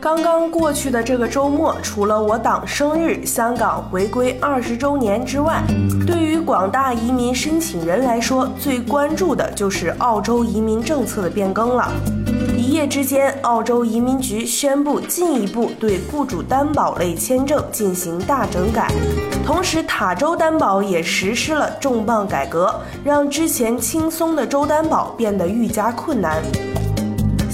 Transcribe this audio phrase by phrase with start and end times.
[0.00, 5.60] 刚刚过去的这个周末，除了我党生日、香港回归二十周年之外，
[6.06, 11.90] 对于广大移民申请人来说，最关注的就是澳洲移民政策的变更了。
[12.56, 18.92] 一夜之间，澳洲移民局宣布进一步对雇主担保类签证进行大整改，
[19.44, 22.72] 同时塔州担保也实施了重磅改革，
[23.02, 26.40] 让之前轻松的州担保变得愈加困难。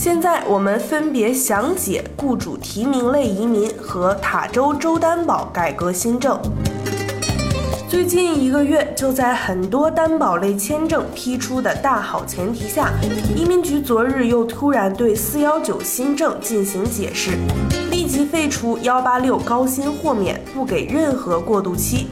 [0.04, 6.38] 现在我们分别详解雇主提名类移民和塔州州担保改革新政。
[7.88, 12.92] 最近一个月，就在很多担保类签证批出的大好前提下，
[13.34, 17.38] 移民局昨日又突然对四幺九新政进行解释，
[17.90, 22.08] 立即废除幺八六高薪豁免，不给任何过渡期。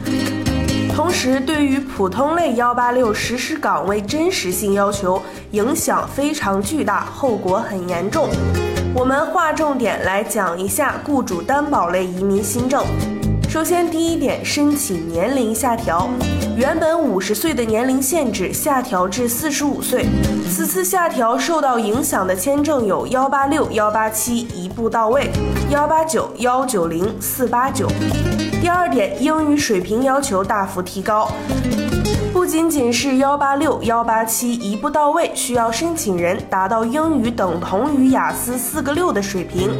[0.94, 5.20] 同时，对于普通类幺八六实施岗位真实性要求，
[5.52, 8.28] 影响非常巨大，后果很严重。
[8.94, 12.84] 我们划重点来讲一下雇主担保类移民新政。
[13.48, 16.08] 首先，第一点，申请年龄下调，
[16.56, 20.06] 原本五十岁的年龄限制下调至四十五岁。
[20.50, 25.30] 此次下调受到影响的签证有幺八六、幺八七一步到位，
[25.70, 27.88] 幺八九、幺九零、四八九。
[28.62, 31.28] 第二点，英语水平要求大幅提高。
[32.32, 39.76] 不仅仅是幺八六、幺八七一步到位，需要申请人达到英语等同于雅思四个六的水平。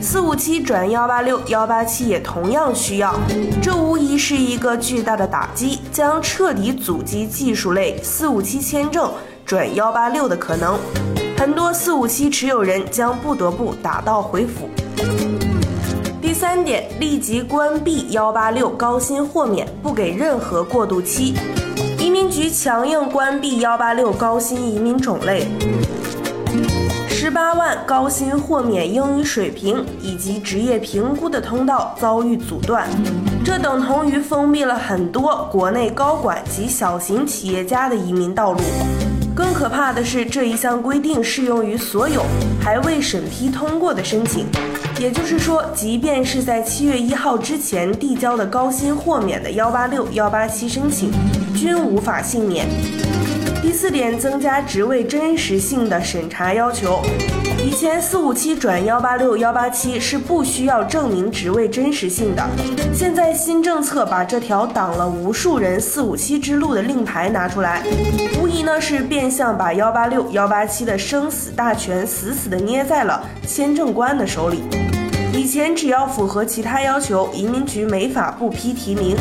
[0.00, 3.12] 四五七转幺八六、幺八七也同样需要，
[3.60, 9.12] 这无疑是一个巨大的打击，将彻底阻击技术类四五七签证
[9.44, 10.78] 转幺八六的可能。
[11.36, 14.68] 很多四五七持有人将不得不打道回府。
[16.30, 21.34] 第三点，立即关闭幺八六高薪豁免，不给任何过渡期。
[21.98, 25.48] 移民局强硬关闭幺八六高薪移民种类。
[27.08, 32.88] 十八万高薪豁免英语水平以及职业评估的通道遭遇阻断，
[33.44, 38.60] 这等同于封闭了很多国内高管及小型企业家的移民道路。
[39.34, 42.24] 更可怕的是，这一项规定适用于所有
[42.60, 44.46] 还未审批通过的申请，
[44.98, 51.10] 也就是说，即便是在七月一号之前递交的高薪豁免的幺八六、幺八七申请，
[51.54, 52.66] 均无法幸免。
[53.62, 57.00] 第四点，增加职位真实性的审查要求。
[57.62, 62.42] 以前四五七转幺八六幺八七是不需要证明职位真实性的，
[62.94, 67.82] 现在新政策把这条挡了无数人四五七之路的令牌拿出来，
[68.40, 74.62] 无疑呢是变相把幺八六幺八七的生死大权死死的捏在了签证官的手里。
[75.34, 79.14] 以前只要符合其他要求，移民局没法不批提名。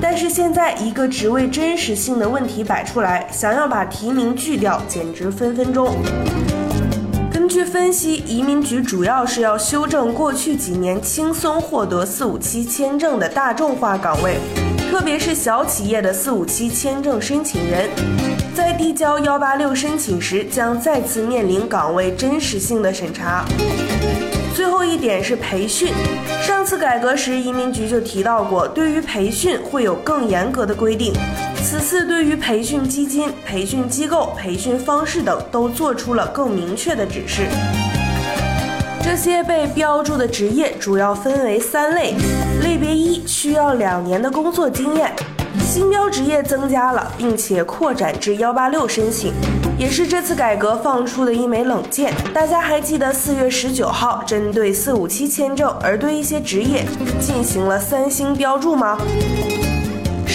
[0.00, 5.94] 但是现在一个职位真实性的问题摆出来，想要把提名拒掉，简直分分钟。
[7.50, 14.36] 据分析，移民局主要是要修正过去几年轻松获得四五七签证的大众化岗位，
[14.88, 17.90] 特别是小企业的四五七签证申请人，
[18.54, 23.44] 在递交幺八六申请时，将再次面临岗位真实性的审查。
[24.54, 25.92] 最后一点是培训。
[26.40, 31.12] 上次改革时，移民局就提到过，对于培训会有更严格的规定。
[31.62, 37.46] 此次对于培训基金、培训机构、培训方式等都做出了更明确的指示。
[39.02, 42.14] 这些被标注的职业主要分为三类：
[42.62, 45.12] 类别一，需要两年的工作经验。
[45.64, 49.32] 新标职业增加了，并且扩展至幺八六申请，
[49.78, 52.12] 也是这次改革放出的一枚冷箭。
[52.32, 56.84] 大家还记得四月十九号针对四五七签证而对一些职业
[57.20, 58.98] 进行了三星标注吗？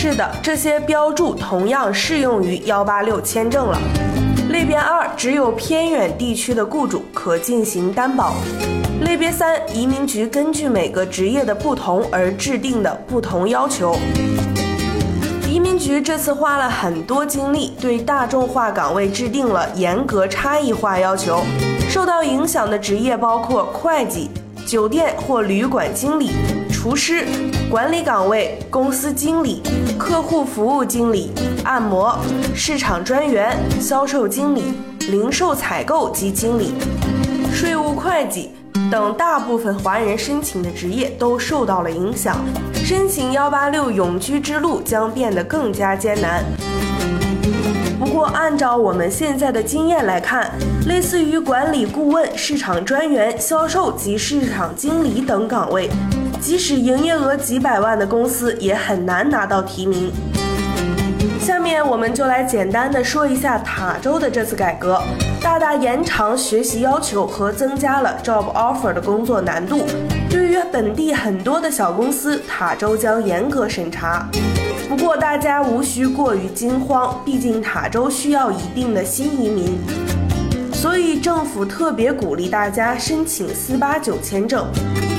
[0.08, 3.80] 是的，这些标注同样适用于幺八六签证了。
[4.52, 8.36] 类别二，只有偏远地区的雇主可进行担保。
[9.02, 13.98] 类别三，移民局根据每个职业的不同而制定的不同要求。
[15.50, 21.42] 移民局这次花了很多精力，对大众化岗位制定了严格差异化要求。
[21.90, 24.30] 受到影响的职业包括会计、
[24.68, 26.30] 酒店或旅馆经理、
[26.86, 27.26] 厨师、
[27.68, 29.60] 管理岗位、公司经理、
[29.98, 31.32] 客户服务经理、
[31.64, 32.16] 按摩、
[32.54, 34.66] 市场专员、销售经理、
[35.10, 36.76] 零售采购及经理、
[37.52, 38.52] 税务会计、
[38.92, 42.38] 等大部分华人申请的职业都受到了影响，
[42.76, 46.44] 申请幺八六永居之路将变得更加艰难。
[48.00, 50.52] 不过，按照我们现在的经验来看，
[50.88, 55.90] 类似于管理顾问、市场专员、销售及市场经理等岗位，
[56.46, 60.12] 即使营业额几百万的公司也很难拿到提名。
[61.40, 65.02] 下面我们就来简单的说一下塔州的这次改革，
[65.42, 69.88] 大大延长学习要求和增加了 job offer 的工作难度。
[70.30, 74.30] 对于本地很多的小公司，塔州将严格审查。
[74.88, 79.80] 不过大家无需过于惊慌，毕竟塔州需要一定的新移民，
[80.76, 84.68] 所以政府特别鼓励大家申请四八九签证，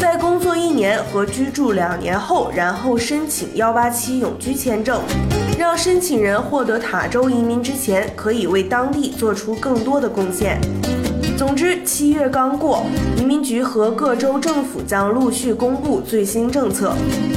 [0.00, 5.00] 在工作一年和居住两年后，然后申请幺八七永居签证，
[5.58, 10.60] 让申请人获得塔州移民之前，可以为当地做出更多的贡献。
[11.36, 12.82] 总之，七月刚过，
[13.18, 16.94] 移民局和各州政府将陆续公布最新政策。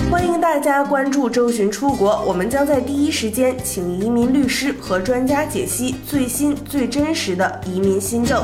[0.10, 8.42] 欢迎大家关注“周巡出国”，我们将在第一时间请移民律师和专家解析最新最真实的移民新政。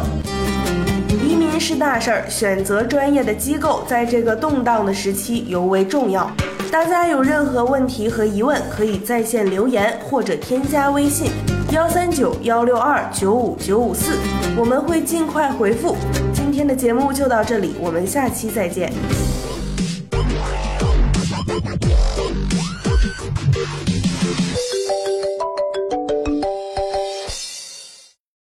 [1.26, 6.30] 移民是大事儿，选择专业的机构在这个动荡的时期尤为重要。
[6.70, 11.32] 大家有任何问题和疑问，可以在线留言或者添加微信。
[11.76, 14.18] 幺三九幺六二九五九五四，
[14.58, 15.98] 我们会尽快回复。
[16.34, 18.94] 今天的节目就到这里，我们下期再见。